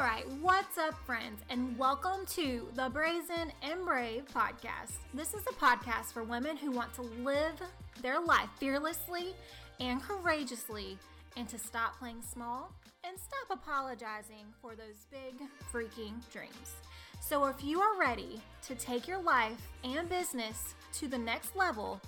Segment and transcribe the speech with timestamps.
[0.00, 4.92] All right, what's up, friends, and welcome to the Brazen and Brave podcast.
[5.12, 7.60] This is a podcast for women who want to live
[8.00, 9.34] their life fearlessly
[9.78, 10.96] and courageously,
[11.36, 12.72] and to stop playing small
[13.04, 16.76] and stop apologizing for those big freaking dreams.
[17.20, 22.00] So, if you are ready to take your life and business to the next level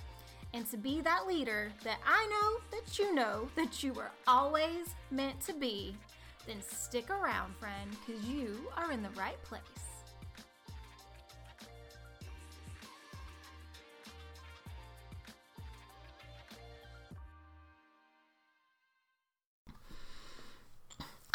[0.55, 4.95] and to be that leader that I know that you know that you were always
[5.11, 5.95] meant to be,
[6.45, 9.61] then stick around, friend, because you are in the right place.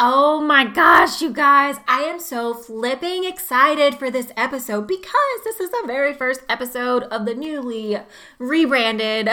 [0.00, 5.59] Oh my gosh, you guys, I am so flipping excited for this episode because this
[5.59, 7.98] is the very first episode of the newly
[8.38, 9.28] rebranded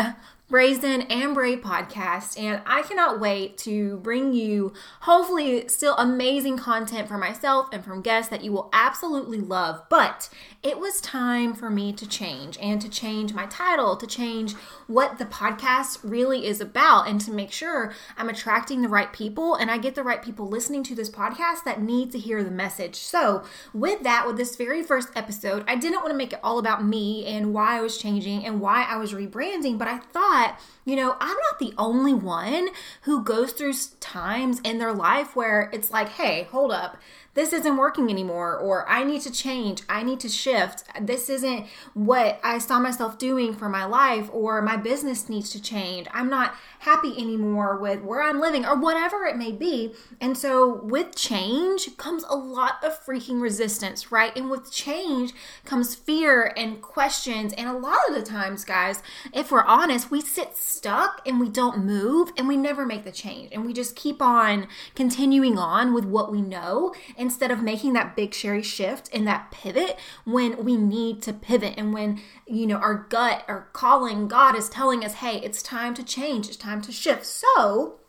[0.47, 7.07] Brazen and Brave podcast, and I cannot wait to bring you hopefully still amazing content
[7.07, 9.81] for myself and from guests that you will absolutely love.
[9.89, 10.29] But
[10.61, 14.53] it was time for me to change and to change my title, to change
[14.85, 19.55] what the podcast really is about, and to make sure I'm attracting the right people
[19.55, 22.51] and I get the right people listening to this podcast that need to hear the
[22.51, 22.97] message.
[22.97, 26.59] So, with that, with this very first episode, I didn't want to make it all
[26.59, 30.34] about me and why I was changing and why I was rebranding, but I thought
[30.35, 32.69] thought, you know, I'm not the only one
[33.01, 36.97] who goes through times in their life where it's like, hey, hold up
[37.35, 41.67] this isn't working anymore, or I need to change, I need to shift, this isn't
[41.93, 46.29] what I saw myself doing for my life, or my business needs to change, I'm
[46.29, 49.93] not happy anymore with where I'm living, or whatever it may be.
[50.21, 54.35] And so, with change comes a lot of freaking resistance, right?
[54.35, 55.33] And with change
[55.65, 57.53] comes fear and questions.
[57.53, 59.01] And a lot of the times, guys,
[59.33, 63.11] if we're honest, we sit stuck and we don't move and we never make the
[63.11, 63.49] change.
[63.51, 66.93] And we just keep on continuing on with what we know.
[67.17, 71.33] And instead of making that big sherry shift and that pivot when we need to
[71.33, 75.61] pivot and when you know our gut our calling god is telling us hey it's
[75.63, 76.47] time to change.
[76.47, 77.25] It's time to shift.
[77.25, 77.99] So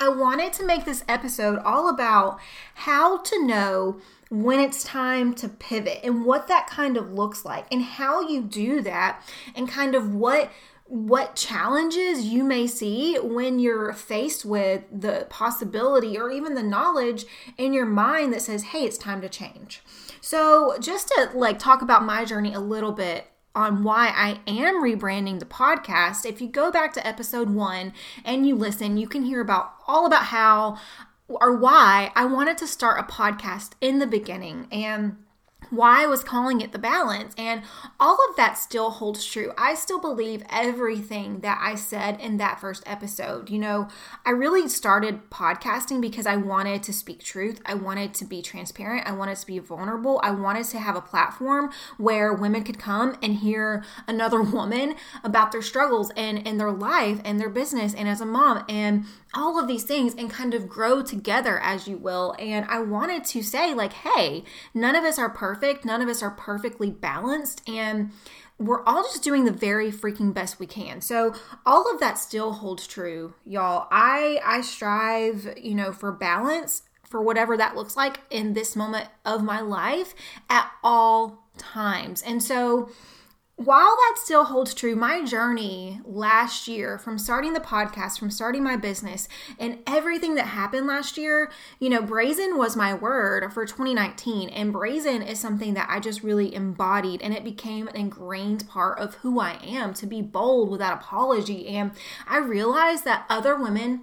[0.00, 2.38] i wanted to make this episode all about
[2.74, 7.66] how to know when it's time to pivot and what that kind of looks like
[7.70, 9.22] and how you do that
[9.54, 10.50] and kind of what
[10.88, 17.24] what challenges you may see when you're faced with the possibility or even the knowledge
[17.58, 19.82] in your mind that says, hey, it's time to change.
[20.20, 24.82] So, just to like talk about my journey a little bit on why I am
[24.82, 27.92] rebranding the podcast, if you go back to episode one
[28.24, 30.78] and you listen, you can hear about all about how
[31.28, 34.68] or why I wanted to start a podcast in the beginning.
[34.70, 35.16] And
[35.70, 37.34] why I was calling it the balance.
[37.36, 37.62] And
[37.98, 39.52] all of that still holds true.
[39.58, 43.50] I still believe everything that I said in that first episode.
[43.50, 43.88] You know,
[44.24, 47.60] I really started podcasting because I wanted to speak truth.
[47.66, 49.06] I wanted to be transparent.
[49.06, 50.20] I wanted to be vulnerable.
[50.22, 54.94] I wanted to have a platform where women could come and hear another woman
[55.24, 59.04] about their struggles and in their life and their business and as a mom and
[59.36, 62.34] all of these things and kind of grow together as you will.
[62.38, 64.42] And I wanted to say, like, hey,
[64.72, 68.10] none of us are perfect, none of us are perfectly balanced, and
[68.58, 71.02] we're all just doing the very freaking best we can.
[71.02, 71.34] So
[71.66, 73.86] all of that still holds true, y'all.
[73.90, 79.08] I I strive, you know, for balance for whatever that looks like in this moment
[79.24, 80.14] of my life
[80.48, 82.22] at all times.
[82.22, 82.88] And so
[83.56, 88.62] while that still holds true, my journey last year from starting the podcast, from starting
[88.62, 89.28] my business,
[89.58, 91.50] and everything that happened last year,
[91.80, 94.50] you know, brazen was my word for 2019.
[94.50, 98.98] And brazen is something that I just really embodied, and it became an ingrained part
[98.98, 101.66] of who I am to be bold without apology.
[101.68, 101.92] And
[102.28, 104.02] I realized that other women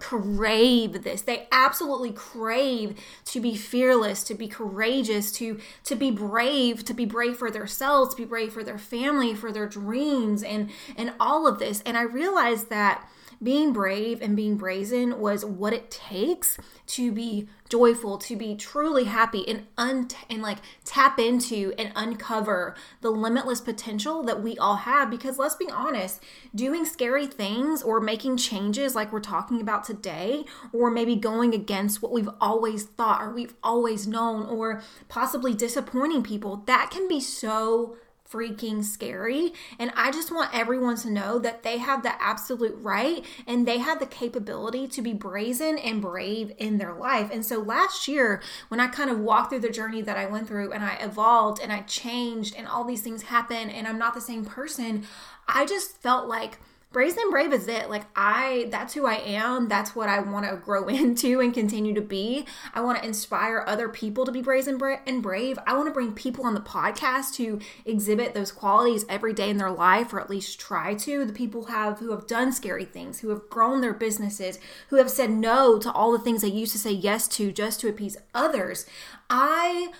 [0.00, 1.22] crave this.
[1.22, 7.04] They absolutely crave to be fearless to be courageous to to be brave to be
[7.04, 11.46] brave for themselves to be brave for their family for their dreams and and all
[11.46, 11.82] of this.
[11.86, 13.08] And i realized that
[13.42, 16.56] being brave and being brazen was what it takes
[16.86, 22.74] to be joyful, to be truly happy and un- and like tap into and uncover
[23.00, 25.10] the limitless potential that we all have.
[25.10, 26.22] Because let's be honest,
[26.54, 32.02] doing scary things or making changes like we're talking about today or maybe going against
[32.02, 37.20] what we've always thought or we've always known or possibly disappointing people, that can be
[37.20, 37.96] so
[38.30, 39.52] freaking scary.
[39.78, 43.78] And I just want everyone to know that they have the absolute right and they
[43.78, 47.30] have the capability to be brazen and brave in their life.
[47.32, 50.48] And so last year, when I kind of walked through the journey that I went
[50.48, 54.14] through and I evolved and I changed and all these things happened and I'm not
[54.14, 55.06] the same person,
[55.48, 56.58] I just felt like
[56.96, 57.90] Brazen and Brave is it.
[57.90, 59.68] Like I that's who I am.
[59.68, 62.46] That's what I want to grow into and continue to be.
[62.72, 65.58] I want to inspire other people to be brazen and brave.
[65.66, 69.58] I want to bring people on the podcast who exhibit those qualities every day in
[69.58, 71.26] their life or at least try to.
[71.26, 74.58] The people have who have done scary things, who have grown their businesses,
[74.88, 77.78] who have said no to all the things they used to say yes to just
[77.80, 78.86] to appease others.
[79.28, 79.92] I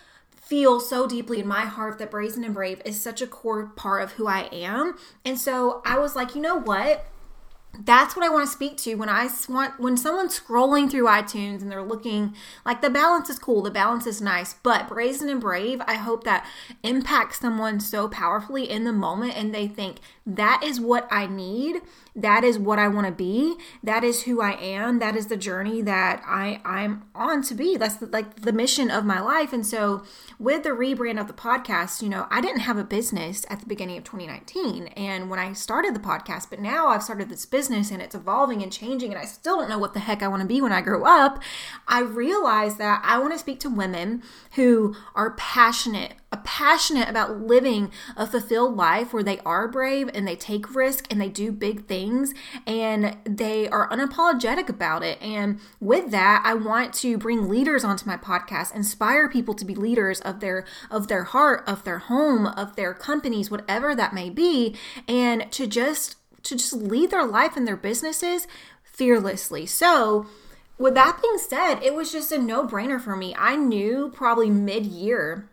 [0.46, 4.02] feel so deeply in my heart that Brazen and Brave is such a core part
[4.02, 4.96] of who I am.
[5.24, 7.06] And so I was like, you know what?
[7.84, 11.60] that's what I want to speak to when I want when someone's scrolling through iTunes
[11.60, 12.34] and they're looking
[12.64, 16.24] like the balance is cool, the balance is nice, but brazen and brave, I hope
[16.24, 16.46] that
[16.82, 21.82] impacts someone so powerfully in the moment and they think that is what I need
[22.16, 23.56] that is what I want to be.
[23.82, 25.00] That is who I am.
[25.00, 27.76] That is the journey that I I'm on to be.
[27.76, 29.52] That's the, like the mission of my life.
[29.52, 30.02] And so
[30.38, 33.66] with the rebrand of the podcast, you know, I didn't have a business at the
[33.66, 37.90] beginning of 2019 and when I started the podcast, but now I've started this business
[37.90, 40.40] and it's evolving and changing and I still don't know what the heck I want
[40.40, 41.42] to be when I grow up.
[41.86, 44.22] I realized that I want to speak to women
[44.52, 46.14] who are passionate
[46.46, 51.20] passionate about living a fulfilled life where they are brave and they take risk and
[51.20, 52.32] they do big things
[52.66, 55.20] and they are unapologetic about it.
[55.20, 59.74] And with that, I want to bring leaders onto my podcast, inspire people to be
[59.74, 64.30] leaders of their of their heart, of their home, of their companies, whatever that may
[64.30, 64.76] be,
[65.06, 68.46] and to just to just lead their life and their businesses
[68.84, 69.66] fearlessly.
[69.66, 70.26] So,
[70.78, 73.34] with that being said, it was just a no brainer for me.
[73.38, 75.48] I knew probably mid year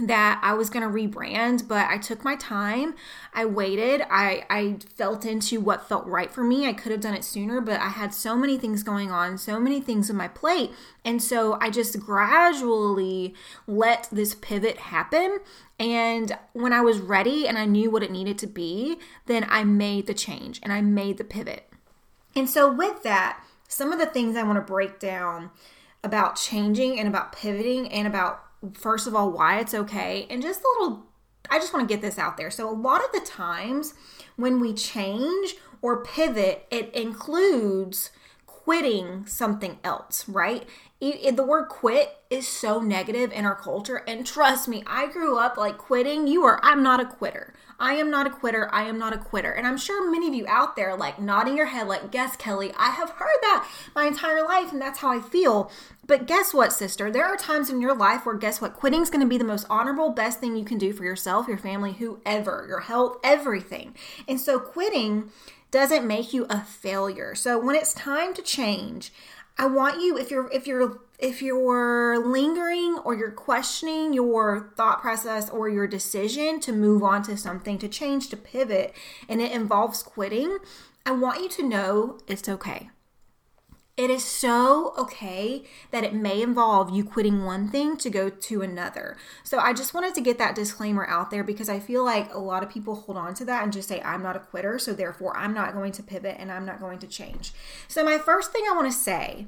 [0.00, 2.94] that I was going to rebrand, but I took my time.
[3.34, 4.02] I waited.
[4.10, 6.66] I, I felt into what felt right for me.
[6.66, 9.58] I could have done it sooner, but I had so many things going on, so
[9.58, 10.70] many things on my plate.
[11.04, 13.34] And so I just gradually
[13.66, 15.38] let this pivot happen.
[15.78, 19.64] And when I was ready and I knew what it needed to be, then I
[19.64, 21.68] made the change and I made the pivot.
[22.36, 25.50] And so, with that, some of the things I want to break down
[26.04, 30.60] about changing and about pivoting and about first of all, why it's okay, and just
[30.60, 31.06] a little,
[31.50, 32.50] I just want to get this out there.
[32.50, 33.94] So, a lot of the times
[34.36, 38.10] when we change or pivot, it includes
[38.68, 40.68] quitting something else, right?
[41.00, 44.02] It, it, the word quit is so negative in our culture.
[44.06, 46.26] And trust me, I grew up like quitting.
[46.26, 47.54] You are, I'm not a quitter.
[47.80, 48.68] I am not a quitter.
[48.72, 49.52] I am not a quitter.
[49.52, 52.72] And I'm sure many of you out there like nodding your head, like, guess Kelley,
[52.76, 55.70] I have heard that my entire life, and that's how I feel.
[56.06, 57.10] But guess what, sister?
[57.10, 58.74] There are times in your life where guess what?
[58.74, 61.46] Quitting is going to be the most honorable, best thing you can do for yourself,
[61.46, 63.94] your family, whoever, your health, everything.
[64.26, 65.30] And so quitting
[65.70, 67.34] doesn't make you a failure.
[67.34, 69.12] So when it's time to change,
[69.58, 75.00] I want you if you're if you're if you're lingering or you're questioning your thought
[75.00, 78.94] process or your decision to move on to something to change to pivot
[79.28, 80.58] and it involves quitting,
[81.04, 82.90] I want you to know it's okay.
[83.96, 88.62] It is so okay that it may involve you quitting one thing to go to
[88.62, 89.16] another.
[89.42, 92.38] So I just wanted to get that disclaimer out there because I feel like a
[92.38, 94.92] lot of people hold on to that and just say, I'm not a quitter, so
[94.92, 97.52] therefore I'm not going to pivot and I'm not going to change.
[97.88, 99.46] So, my first thing I want to say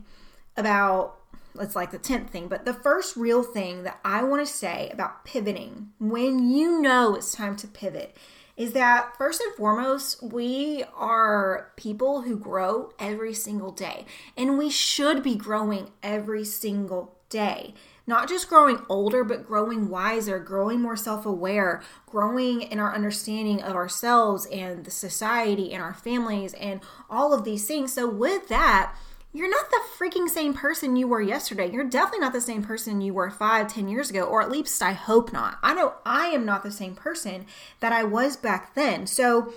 [0.56, 1.19] about
[1.58, 4.90] it's like the 10th thing, but the first real thing that I want to say
[4.92, 8.16] about pivoting when you know it's time to pivot
[8.56, 14.04] is that first and foremost, we are people who grow every single day,
[14.36, 17.72] and we should be growing every single day.
[18.06, 23.62] Not just growing older, but growing wiser, growing more self aware, growing in our understanding
[23.62, 27.92] of ourselves and the society and our families and all of these things.
[27.92, 28.94] So, with that,
[29.32, 31.70] you're not the freaking same person you were yesterday.
[31.70, 34.82] You're definitely not the same person you were five, ten years ago, or at least
[34.82, 35.58] I hope not.
[35.62, 37.46] I know I am not the same person
[37.78, 39.06] that I was back then.
[39.06, 39.52] So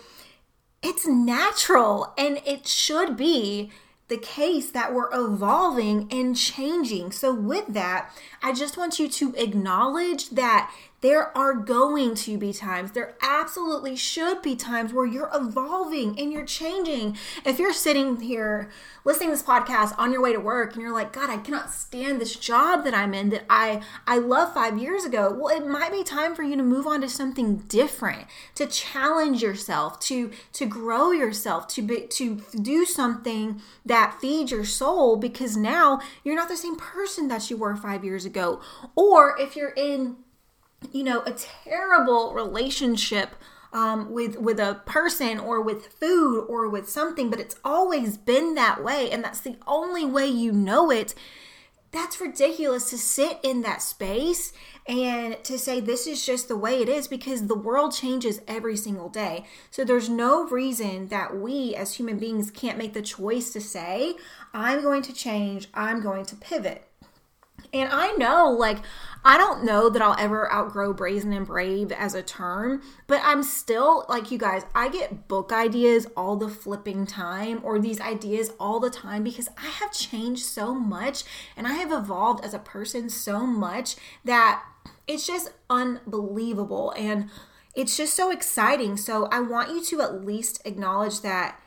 [0.83, 3.71] it's natural and it should be
[4.09, 7.11] the case that we're evolving and changing.
[7.11, 8.11] So, with that,
[8.43, 10.71] I just want you to acknowledge that
[11.03, 16.31] there are going to be times, there absolutely should be times where you're evolving and
[16.31, 17.17] you're changing.
[17.45, 18.71] If you're sitting here
[19.03, 21.71] listening to this podcast on your way to work and you're like, God, I cannot
[21.71, 25.37] stand this job that I'm in that I I love 5 years ago.
[25.37, 29.41] Well, it might be time for you to move on to something different, to challenge
[29.43, 35.57] yourself, to to grow yourself, to be, to do something that feeds your soul because
[35.57, 38.61] now you're not the same person that you were 5 years ago.
[38.95, 40.15] Or if you're in
[40.91, 43.29] you know, a terrible relationship
[43.71, 48.53] um, with with a person or with food or with something, but it's always been
[48.55, 51.15] that way, and that's the only way you know it.
[51.93, 54.51] that's ridiculous to sit in that space
[54.87, 58.75] and to say this is just the way it is because the world changes every
[58.75, 59.45] single day.
[59.69, 64.15] So there's no reason that we as human beings can't make the choice to say,
[64.53, 66.87] I'm going to change, I'm going to pivot.
[67.73, 68.77] And I know, like,
[69.25, 73.41] I don't know that I'll ever outgrow brazen and brave as a term, but I'm
[73.41, 78.51] still, like, you guys, I get book ideas all the flipping time or these ideas
[78.59, 81.23] all the time because I have changed so much
[81.57, 84.63] and I have evolved as a person so much that
[85.07, 86.93] it's just unbelievable.
[86.95, 87.29] And
[87.75, 88.97] it's just so exciting.
[88.97, 91.59] So I want you to at least acknowledge that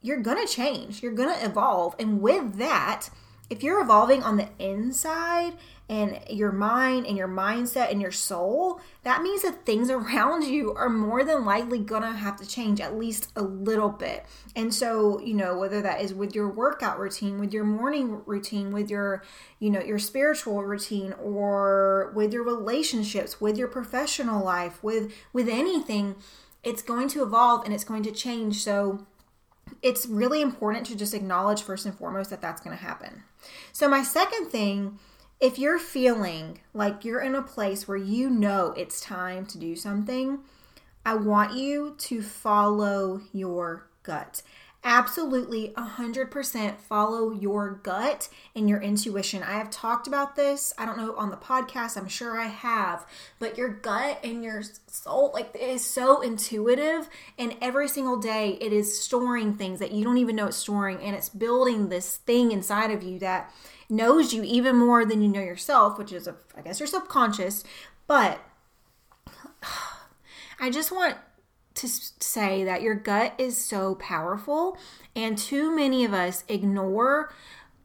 [0.00, 1.96] you're going to change, you're going to evolve.
[1.98, 3.10] And with that,
[3.50, 5.54] if you're evolving on the inside
[5.88, 10.74] and your mind and your mindset and your soul, that means that things around you
[10.74, 14.26] are more than likely gonna have to change at least a little bit.
[14.54, 18.72] And so, you know, whether that is with your workout routine, with your morning routine,
[18.72, 19.22] with your,
[19.58, 25.48] you know, your spiritual routine or with your relationships, with your professional life, with with
[25.48, 26.16] anything,
[26.62, 28.62] it's going to evolve and it's going to change.
[28.62, 29.06] So,
[29.82, 33.22] it's really important to just acknowledge first and foremost that that's going to happen.
[33.72, 34.98] So, my second thing,
[35.40, 39.76] if you're feeling like you're in a place where you know it's time to do
[39.76, 40.40] something,
[41.06, 44.42] I want you to follow your gut
[44.84, 49.42] absolutely 100% follow your gut and your intuition.
[49.42, 53.06] I have talked about this, I don't know on the podcast, I'm sure I have,
[53.38, 57.08] but your gut and your soul like it is so intuitive
[57.38, 61.00] and every single day it is storing things that you don't even know it's storing
[61.02, 63.52] and it's building this thing inside of you that
[63.90, 67.64] knows you even more than you know yourself, which is I guess your subconscious,
[68.06, 68.40] but
[70.60, 71.16] I just want
[71.78, 74.76] to say that your gut is so powerful,
[75.16, 77.32] and too many of us ignore,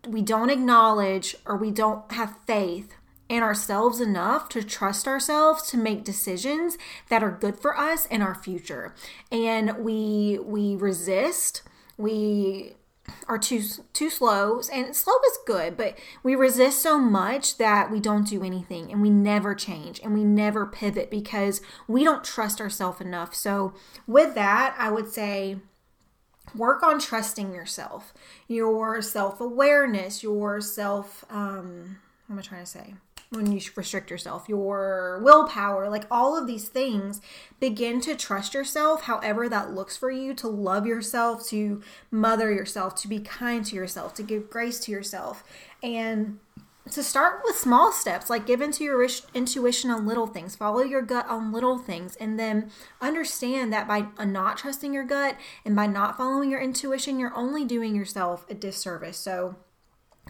[0.08, 2.94] we don't acknowledge, or we don't have faith
[3.30, 6.78] in ourselves enough to trust ourselves to make decisions
[7.10, 8.94] that are good for us and our future.
[9.32, 11.64] And we we resist,
[11.98, 12.76] we
[13.28, 18.00] are too too slow and slow is good but we resist so much that we
[18.00, 22.62] don't do anything and we never change and we never pivot because we don't trust
[22.62, 23.36] ourselves enough.
[23.36, 23.74] So
[24.08, 25.58] with that i would say
[26.56, 28.14] work on trusting yourself
[28.48, 32.94] your self-awareness your self um what am i trying to say
[33.34, 37.22] when you restrict yourself, your willpower, like all of these things,
[37.60, 42.96] begin to trust yourself, however that looks for you, to love yourself, to mother yourself,
[42.96, 45.44] to be kind to yourself, to give grace to yourself.
[45.82, 46.40] And
[46.92, 51.02] to start with small steps, like give into your intuition on little things, follow your
[51.02, 52.70] gut on little things, and then
[53.02, 57.64] understand that by not trusting your gut and by not following your intuition, you're only
[57.64, 59.18] doing yourself a disservice.
[59.18, 59.56] So,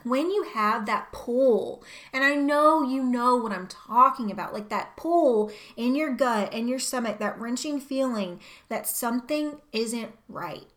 [0.04, 4.70] when you have that pull, and I know you know what I'm talking about, like
[4.70, 10.68] that pull in your gut and your stomach, that wrenching feeling that something isn't right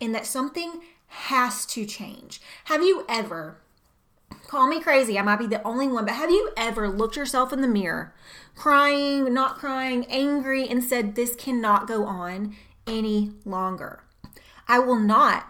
[0.00, 2.40] and that something has to change.
[2.64, 3.58] Have you ever,
[4.46, 7.52] call me crazy, I might be the only one, but have you ever looked yourself
[7.52, 8.14] in the mirror,
[8.56, 12.56] crying, not crying, angry, and said, This cannot go on
[12.86, 14.02] any longer?
[14.66, 15.46] I will not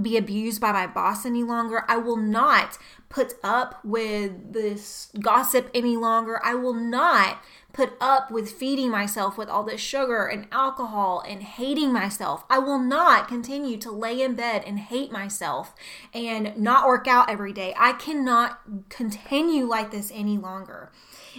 [0.00, 1.84] be abused by my boss any longer.
[1.88, 6.40] I will not put up with this gossip any longer.
[6.44, 7.38] I will not
[7.72, 12.44] put up with feeding myself with all this sugar and alcohol and hating myself.
[12.48, 15.74] I will not continue to lay in bed and hate myself
[16.14, 17.74] and not work out every day.
[17.78, 20.90] I cannot continue like this any longer.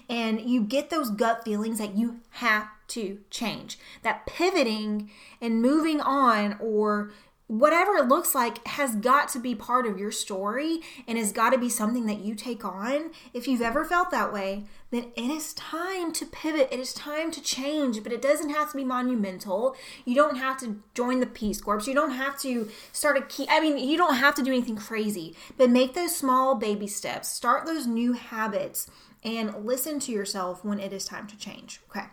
[0.07, 3.79] And you get those gut feelings that you have to change.
[4.03, 5.09] That pivoting
[5.41, 7.11] and moving on or
[7.47, 11.51] whatever it looks like has got to be part of your story and has got
[11.51, 13.11] to be something that you take on.
[13.33, 16.67] If you've ever felt that way, then it is time to pivot.
[16.71, 19.75] It is time to change, but it doesn't have to be monumental.
[20.03, 21.87] You don't have to join the Peace Corps.
[21.87, 23.47] You don't have to start a key.
[23.49, 27.29] I mean, you don't have to do anything crazy, but make those small baby steps.
[27.29, 28.89] Start those new habits
[29.23, 31.79] and listen to yourself when it is time to change.
[31.89, 32.07] Okay.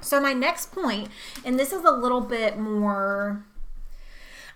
[0.00, 1.08] So, my next point,
[1.44, 3.44] and this is a little bit more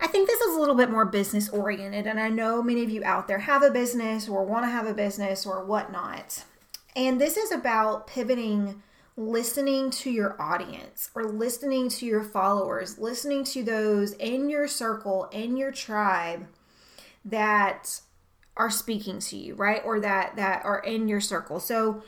[0.02, 2.90] I think this is a little bit more business oriented, and I know many of
[2.90, 6.42] you out there have a business or want to have a business or whatnot.
[6.96, 8.82] And this is about pivoting,
[9.16, 15.28] listening to your audience or listening to your followers, listening to those in your circle,
[15.30, 16.48] in your tribe
[17.24, 18.00] that
[18.56, 19.82] are speaking to you, right?
[19.84, 21.60] Or that that are in your circle.
[21.60, 22.02] So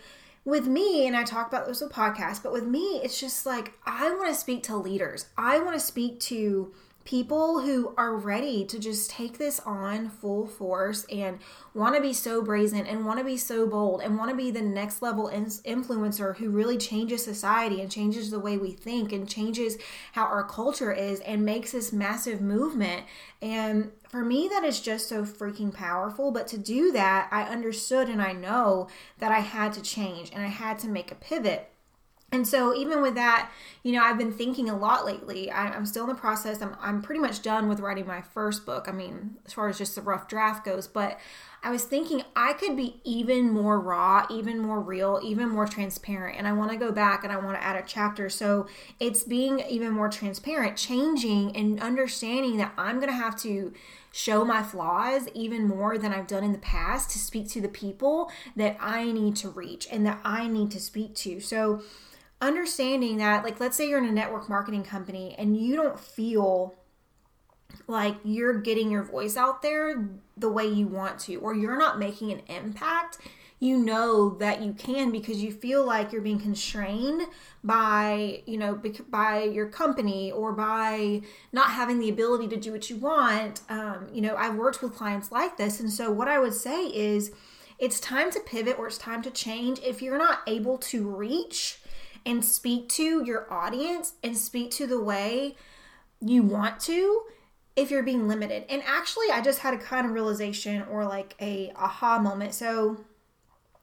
[0.44, 3.74] with me, and I talk about this with podcasts, but with me, it's just like
[3.86, 5.26] I want to speak to leaders.
[5.38, 6.74] I want to speak to
[7.04, 11.38] people who are ready to just take this on full force and
[11.74, 14.50] want to be so brazen and want to be so bold and want to be
[14.50, 19.28] the next level influencer who really changes society and changes the way we think and
[19.28, 19.76] changes
[20.12, 23.04] how our culture is and makes this massive movement.
[23.42, 26.30] And for me, that is just so freaking powerful.
[26.30, 30.42] But to do that, I understood and I know that I had to change and
[30.42, 31.70] I had to make a pivot.
[32.34, 33.52] And so, even with that,
[33.84, 35.52] you know, I've been thinking a lot lately.
[35.52, 36.60] I, am still in the process.
[36.60, 38.86] I'm, I'm pretty much done with writing my first book.
[38.88, 41.20] I mean, as far as just the rough draft goes, but
[41.62, 46.36] I was thinking I could be even more raw, even more real, even more transparent.
[46.36, 48.28] And I want to go back and I want to add a chapter.
[48.28, 48.66] So
[48.98, 53.72] it's being even more transparent, changing and understanding that I'm going to have to
[54.10, 57.68] show my flaws even more than I've done in the past to speak to the
[57.68, 61.38] people that I need to reach and that I need to speak to.
[61.38, 61.82] So,
[62.40, 66.74] understanding that like let's say you're in a network marketing company and you don't feel
[67.86, 71.98] like you're getting your voice out there the way you want to or you're not
[71.98, 73.18] making an impact
[73.60, 77.22] you know that you can because you feel like you're being constrained
[77.62, 81.22] by you know by your company or by
[81.52, 83.62] not having the ability to do what you want.
[83.70, 86.86] Um, you know i've worked with clients like this and so what i would say
[86.86, 87.32] is
[87.78, 89.80] it's time to pivot or it's time to change.
[89.80, 91.80] If you're not able to reach
[92.26, 95.56] and speak to your audience and speak to the way
[96.20, 97.22] you want to
[97.76, 98.64] if you're being limited.
[98.68, 102.54] And actually, I just had a kind of realization or like a aha moment.
[102.54, 103.04] So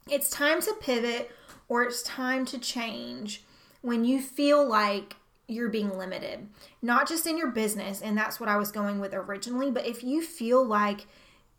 [0.10, 1.32] it's time to pivot
[1.68, 3.44] or it's time to change
[3.82, 5.16] when you feel like
[5.48, 6.48] you're being limited,
[6.82, 8.02] not just in your business.
[8.02, 9.70] And that's what I was going with originally.
[9.70, 11.08] But if you feel like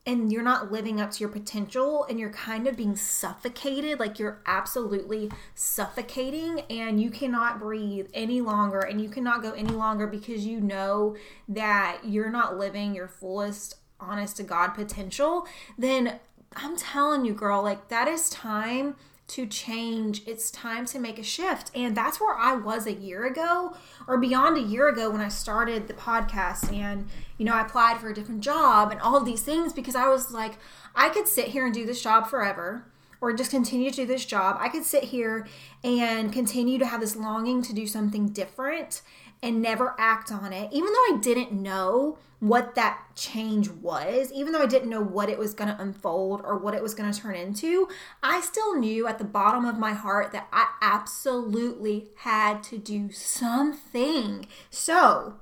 [0.05, 4.19] and you're not living up to your potential and you're kind of being suffocated like
[4.19, 10.07] you're absolutely suffocating and you cannot breathe any longer and you cannot go any longer
[10.07, 11.17] because you know
[11.49, 15.47] that you're not living your fullest honest to god potential
[15.79, 16.19] then
[16.57, 18.97] i'm telling you girl like that is time
[19.33, 20.23] to change.
[20.27, 21.71] It's time to make a shift.
[21.75, 23.75] And that's where I was a year ago
[24.07, 27.09] or beyond a year ago when I started the podcast and,
[27.39, 30.07] you know, I applied for a different job and all of these things because I
[30.09, 30.59] was like,
[30.95, 32.85] I could sit here and do this job forever
[33.23, 34.57] or just continue to do this job.
[34.61, 35.47] I could sit here
[35.83, 39.01] and continue to have this longing to do something different
[39.43, 44.53] and never act on it, even though I didn't know what that change was, even
[44.53, 47.13] though I didn't know what it was going to unfold or what it was going
[47.13, 47.89] to turn into,
[48.23, 53.13] I still knew at the bottom of my heart that I absolutely had to do
[53.13, 54.47] something.
[54.71, 55.35] So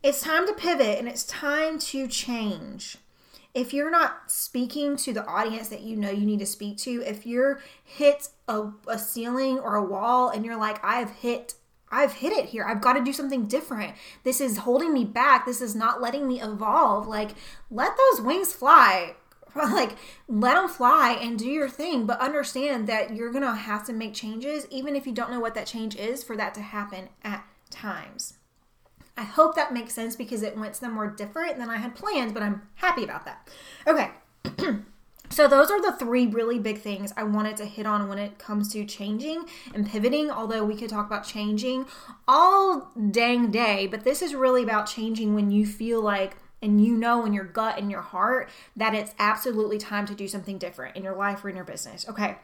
[0.00, 2.98] it's time to pivot and it's time to change.
[3.52, 7.02] If you're not speaking to the audience that you know you need to speak to,
[7.04, 11.54] if you're hit a, a ceiling or a wall and you're like, I have hit
[11.90, 12.64] I've hit it here.
[12.64, 13.94] I've got to do something different.
[14.24, 15.46] This is holding me back.
[15.46, 17.06] This is not letting me evolve.
[17.06, 17.30] Like,
[17.70, 19.14] let those wings fly.
[19.56, 19.96] Like,
[20.28, 23.94] let them fly and do your thing, but understand that you're going to have to
[23.94, 27.08] make changes, even if you don't know what that change is, for that to happen
[27.24, 28.34] at times.
[29.16, 32.42] I hope that makes sense because it went somewhere different than I had planned, but
[32.42, 33.48] I'm happy about that.
[33.86, 34.10] Okay.
[35.28, 38.38] So, those are the three really big things I wanted to hit on when it
[38.38, 40.30] comes to changing and pivoting.
[40.30, 41.86] Although we could talk about changing
[42.26, 46.96] all dang day, but this is really about changing when you feel like and you
[46.96, 50.96] know in your gut and your heart that it's absolutely time to do something different
[50.96, 52.06] in your life or in your business.
[52.08, 52.36] Okay,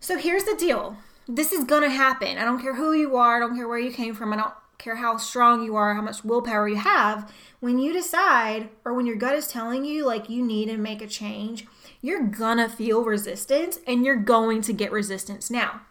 [0.00, 0.96] so here's the deal
[1.28, 2.38] this is gonna happen.
[2.38, 4.54] I don't care who you are, I don't care where you came from, I don't
[4.82, 7.32] care how strong you are, how much willpower you have.
[7.60, 11.00] When you decide, or when your gut is telling you like you need to make
[11.00, 11.66] a change,
[12.00, 15.82] you're gonna feel resistance and you're going to get resistance now.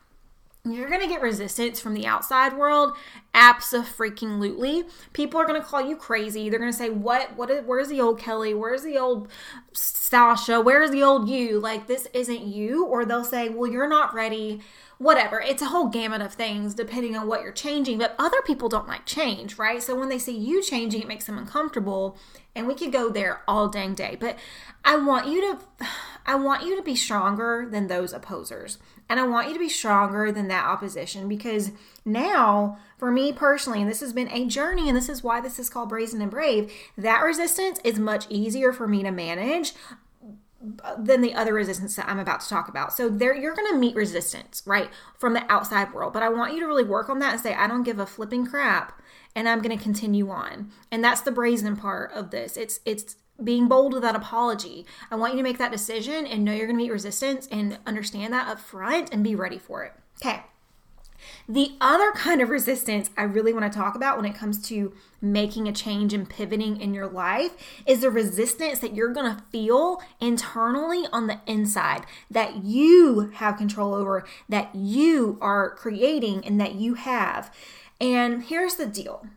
[0.64, 2.96] You're gonna get resistance from the outside world,
[3.34, 4.84] absolutely.
[5.12, 6.50] People are gonna call you crazy.
[6.50, 7.36] They're gonna say, "What?
[7.36, 7.50] What?
[7.50, 8.54] Is, where's the old Kelley?
[8.54, 9.28] Where's the old
[9.74, 10.62] Sasha?
[10.62, 11.60] Where's the old you?
[11.60, 14.62] Like this isn't you." Or they'll say, "Well, you're not ready."
[15.02, 15.42] Whatever.
[15.42, 17.98] It's a whole gamut of things depending on what you're changing.
[17.98, 19.82] But other people don't like change, right?
[19.82, 22.20] So when they see you changing, it makes them uncomfortable
[22.56, 24.38] and we could go there all dang day but
[24.84, 25.60] i want you to
[26.26, 28.78] i want you to be stronger than those opposers
[29.10, 31.72] and i want you to be stronger than that opposition because
[32.06, 35.58] now for me personally and this has been a journey and this is why this
[35.58, 39.74] is called brazen and brave that resistance is much easier for me to manage
[40.98, 42.94] than the other resistance that I'm about to talk about.
[42.94, 46.14] So there you're going to meet resistance, right, from the outside world.
[46.14, 48.06] But I want you to really work on that and say I don't give a
[48.06, 49.02] flipping crap
[49.36, 50.72] and I'm going to continue on.
[50.92, 52.58] And that's the brazen part of this.
[52.58, 54.86] It's it's being bold without apology.
[55.10, 57.80] I want you to make that decision and know you're going to meet resistance and
[57.88, 59.94] understand that up front and be ready for it.
[60.24, 60.44] Okay.
[61.48, 64.94] The other kind of resistance I really want to talk about when it comes to
[65.22, 67.52] making a change and pivoting in your life
[67.86, 73.58] is the resistance that you're going to feel internally on the inside that you have
[73.58, 77.54] control over, that you are creating, and that you have.
[78.00, 79.28] And here's the deal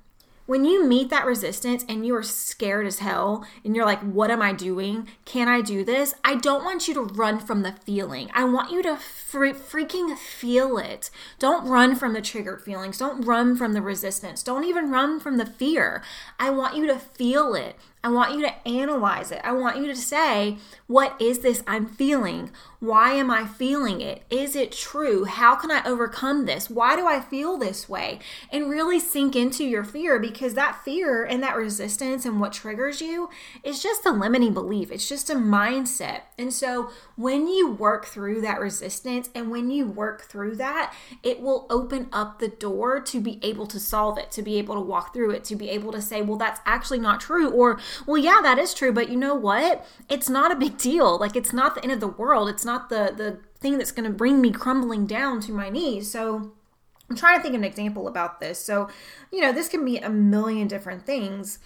[0.46, 4.30] when you meet that resistance and you are scared as hell and you're like, what
[4.30, 5.08] am I doing?
[5.24, 6.14] Can I do this?
[6.22, 8.30] I don't want you to run from the feeling.
[8.34, 11.10] I want you to fre- freaking feel it.
[11.38, 12.98] Don't run from the triggered feelings.
[12.98, 14.42] Don't run from the resistance.
[14.42, 16.02] Don't even run from the fear.
[16.38, 17.76] I want you to feel it.
[18.04, 19.40] I want you to analyze it.
[19.42, 22.50] I want you to say, what is this I'm feeling?
[22.78, 24.24] Why am I feeling it?
[24.28, 25.24] Is it true?
[25.24, 26.68] How can I overcome this?
[26.68, 28.18] Why do I feel this way?
[28.52, 33.00] And really sink into your fear because that fear and that resistance and what triggers
[33.00, 33.30] you
[33.62, 34.92] is just a limiting belief.
[34.92, 36.24] It's just a mindset.
[36.36, 41.40] And so when you work through that resistance and when you work through that, it
[41.40, 44.80] will open up the door to be able to solve it, to be able to
[44.82, 47.48] walk through it, to be able to say, well, that's actually not true.
[47.48, 49.86] Or, well, yeah, that is true, but you know what?
[50.08, 51.18] It's not a big deal.
[51.18, 52.48] Like, it's not the end of the world.
[52.48, 56.10] It's not the, the thing that's going to bring me crumbling down to my knees.
[56.10, 56.52] So,
[57.10, 58.58] I'm trying to think of an example about this.
[58.58, 58.88] So,
[59.30, 61.58] you know, this can be a million different things.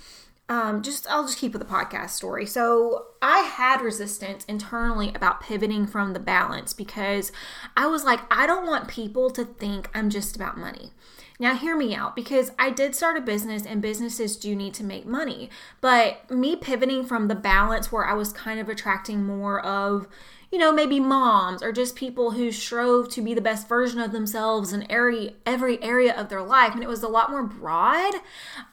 [0.50, 2.46] Um, just I'll just keep with the podcast story.
[2.46, 7.32] So I had resistance internally about pivoting from the balance because
[7.76, 10.92] I was like, I don't want people to think I'm just about money.
[11.40, 14.84] Now, hear me out because I did start a business and businesses do need to
[14.84, 15.50] make money.
[15.80, 20.08] But me pivoting from the balance where I was kind of attracting more of,
[20.50, 24.12] you know, maybe moms or just people who strove to be the best version of
[24.12, 26.74] themselves in every every area of their life.
[26.74, 28.14] And it was a lot more broad.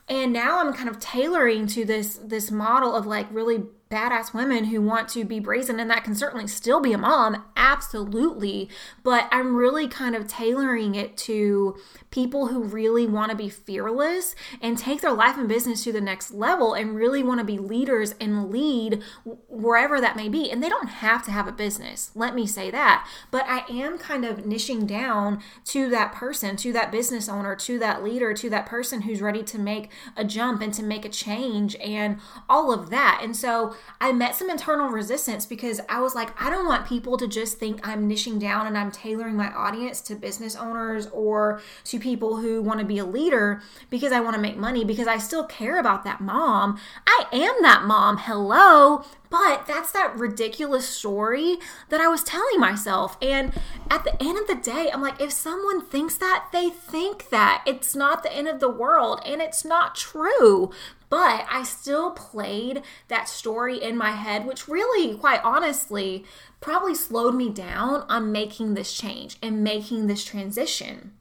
[0.07, 4.65] And now I'm kind of tailoring to this this model of like really badass women
[4.65, 5.79] who want to be brazen.
[5.79, 8.69] And that can certainly still be a mom absolutely.
[9.03, 11.75] But i'm really kind of tailoring it to
[12.15, 15.99] people who really want to be fearless and take their life and business to the
[15.99, 19.04] next level and really want to be leaders and lead
[19.49, 22.71] wherever that may be and they don't have to have a business let me say
[22.71, 23.06] that.
[23.32, 27.78] But i am kind of niching down to that person to that business owner to
[27.80, 31.10] that leader to that person who's ready to make a jump and to make a
[31.10, 33.19] change and all of that.
[33.21, 37.17] And so I met some internal resistance because I was like, I don't want people
[37.17, 41.62] to just think I'm niching down and I'm tailoring my audience to business owners or
[41.86, 45.07] to people who want to be a leader because I want to make money because
[45.07, 46.79] I still care about that mom.
[47.07, 48.17] I am that mom.
[48.17, 49.03] Hello.
[49.31, 51.57] But that's that ridiculous story
[51.89, 53.17] that I was telling myself.
[53.23, 53.53] And
[53.89, 57.63] at the end of the day, I'm like, if someone thinks that, they think that.
[57.65, 60.71] It's not the end of the world and it's not true.
[61.09, 66.23] But I still played that story in my head, which really, quite honestly,
[66.61, 71.13] probably slowed me down on making this change and making this transition.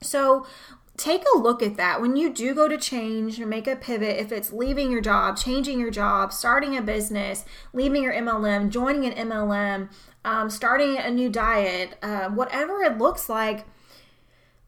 [0.00, 0.46] So,
[0.96, 4.18] take a look at that when you do go to change or make a pivot
[4.18, 9.06] if it's leaving your job changing your job starting a business leaving your mlm joining
[9.06, 9.88] an mlm
[10.24, 13.64] um, starting a new diet uh, whatever it looks like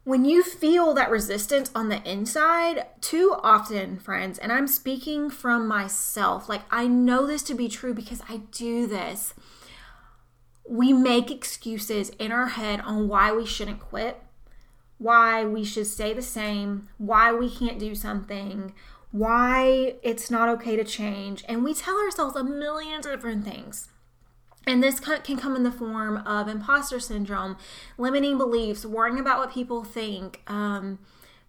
[0.03, 5.67] when you feel that resistance on the inside, too often, friends, and I'm speaking from
[5.67, 9.35] myself, like I know this to be true because I do this.
[10.67, 14.19] We make excuses in our head on why we shouldn't quit,
[15.01, 18.71] why we should stay the same, why we can't do something,
[19.09, 21.43] why it's not okay to change.
[21.49, 23.89] And we tell ourselves a million different things.
[24.67, 27.57] And this can come in the form of imposter syndrome,
[27.97, 30.99] limiting beliefs, worrying about what people think, um,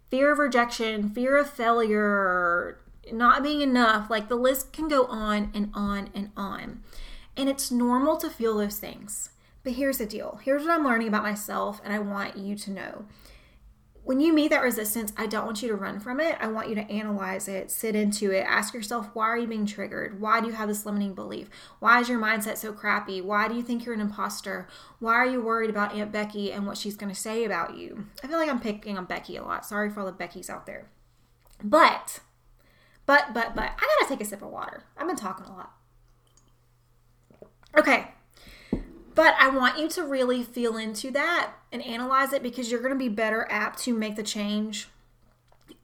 [0.09, 2.79] fear of rejection, fear of failure,
[3.11, 4.09] not being enough.
[4.09, 6.81] Like the list can go on and on and on.
[7.37, 9.29] And it's normal to feel those things.
[9.63, 12.71] But here's the deal here's what I'm learning about myself, and I want you to
[12.71, 13.05] know
[14.03, 16.35] when you meet that resistance, I don't want you to run from it.
[16.41, 19.65] I want you to analyze it, sit into it, ask yourself, why are you being
[19.65, 20.19] triggered?
[20.19, 21.49] Why do you have this limiting belief?
[21.79, 23.21] Why is your mindset so crappy?
[23.21, 24.67] Why do you think you're an imposter?
[24.99, 28.07] Why are you worried about Aunt Becky and what she's going to say about you?
[28.21, 29.65] I feel like I'm picking on Becky a lot.
[29.65, 30.89] Sorry for all the Beckys out there.
[31.63, 32.19] But,
[33.05, 34.83] but, but, but, I got to take a sip of water.
[34.97, 35.71] I've been talking a lot.
[37.75, 38.09] Okay,
[39.15, 42.93] but I want you to really feel into that and analyze it because you're going
[42.93, 44.87] to be better apt to make the change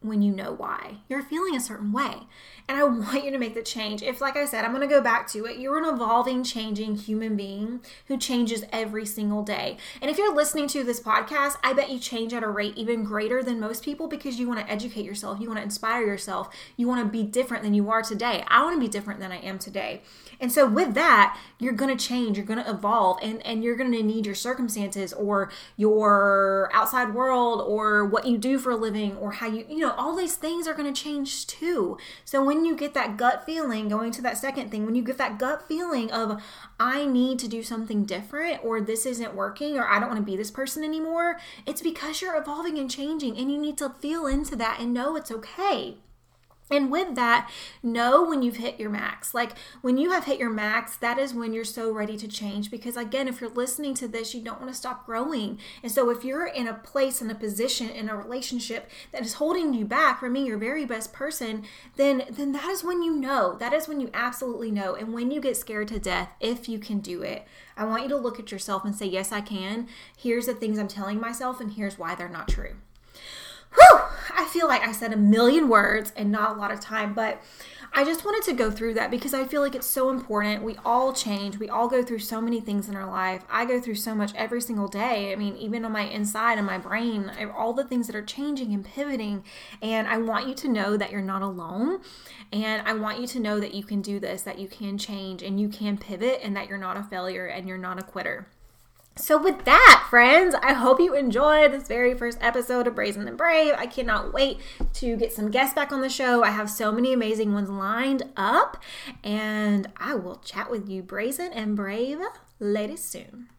[0.02, 0.98] when you know why.
[1.10, 2.22] You're feeling a certain way.
[2.68, 4.02] And I want you to make the change.
[4.02, 6.96] If, like I said, I'm going to go back to it, you're an evolving, changing
[6.96, 9.78] human being who changes every single day.
[10.02, 13.04] And if you're listening to this podcast, I bet you change at a rate even
[13.04, 16.50] greater than most people because you want to educate yourself, you want to inspire yourself,
[16.78, 18.44] you want to be different than you are today.
[18.48, 20.02] I want to be different than I am today.
[20.40, 23.76] And so with that, you're going to change, you're going to evolve, and, and you're
[23.76, 28.76] going to need your circumstances or your outside world or what you do for a
[28.78, 31.98] living or how you, you know, all these things are going to change too.
[32.26, 35.18] So when you get that gut feeling, going to that second thing, when you get
[35.18, 36.42] that gut feeling of,
[36.80, 40.26] I need to do something different or this isn't working or I don't want to
[40.26, 44.26] be this person anymore, it's because you're evolving and changing and you need to feel
[44.26, 45.98] into that and know it's okay.
[46.72, 47.50] And with that,
[47.82, 49.34] know when you've hit your max.
[49.34, 52.70] Like when you have hit your max, that is when you're so ready to change.
[52.70, 55.60] Because again, if you're listening to this, you don't want to stop growing.
[55.82, 59.36] And so if you're in a place, in a position, in a relationship that is
[59.36, 61.64] holding you back from being your very best person,
[61.96, 63.58] then then that is when you know.
[63.58, 64.94] That is when you absolutely know.
[64.96, 68.10] And when you get scared to death, if you can do it, I want you
[68.10, 69.88] to look at yourself and say, Yes, I can.
[70.16, 72.76] Here's the things I'm telling myself, and here's why they're not true
[73.74, 74.00] whew,
[74.36, 77.42] I feel like I said a million words and not a lot of time, but
[77.92, 80.64] I just wanted to go through that because I feel like it's so important.
[80.64, 81.58] We all change.
[81.58, 83.44] We all go through so many things in our life.
[83.50, 85.34] I go through so much every single day.
[85.34, 88.74] I mean, even on my inside and my brain, all the things that are changing
[88.74, 89.44] and pivoting.
[89.82, 92.02] And I want you to know that you're not alone.
[92.54, 95.42] And I want you to know that you can do this, that you can change
[95.42, 98.48] and you can pivot, and that you're not a failure and you're not a quitter.
[99.16, 103.38] So, with that, friends, I hope you enjoyed this very first episode of Brazen and
[103.38, 103.74] Brave.
[103.78, 104.60] I cannot wait
[104.94, 106.42] to get some guests back on the show.
[106.44, 108.82] I have so many amazing ones lined up,
[109.24, 112.20] and I will chat with you, Brazen and Brave,
[112.60, 113.50] ladies soon.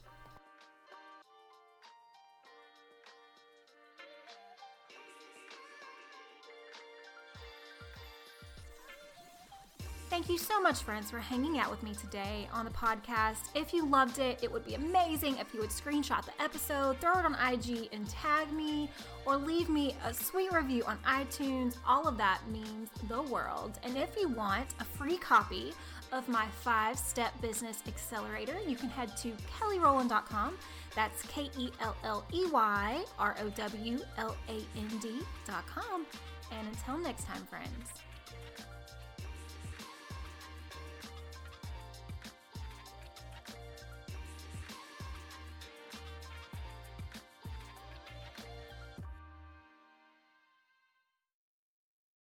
[10.10, 13.42] Thank you so much, friends, for hanging out with me today on the podcast.
[13.54, 17.12] If you loved it, it would be amazing if you would screenshot the episode, throw
[17.12, 18.90] it on IG, and tag me,
[19.24, 21.76] or leave me a sweet review on iTunes.
[21.86, 23.78] All of that means the world.
[23.84, 25.72] And if you want a free copy
[26.10, 30.58] of my five step business accelerator, you can head to kelleyrowland.com.
[30.96, 36.04] That's K E L L E Y R O W L A N D.com.
[36.50, 38.09] And until next time, friends.